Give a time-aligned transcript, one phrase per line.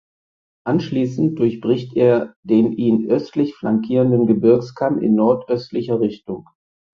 [0.65, 6.47] Anschließend durchbricht er den ihn östlich flankierenden Gebirgskamm in ostnordöstlicher Richtung.